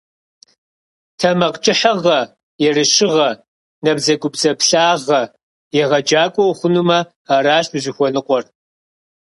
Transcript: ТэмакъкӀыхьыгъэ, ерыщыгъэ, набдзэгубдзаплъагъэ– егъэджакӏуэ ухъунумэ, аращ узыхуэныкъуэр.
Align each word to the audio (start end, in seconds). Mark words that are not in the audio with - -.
ТэмакъкӀыхьыгъэ, 1.19 2.19
ерыщыгъэ, 2.67 3.29
набдзэгубдзаплъагъэ– 3.83 5.21
егъэджакӏуэ 5.83 6.45
ухъунумэ, 6.47 6.99
аращ 7.35 7.67
узыхуэныкъуэр. 7.75 8.43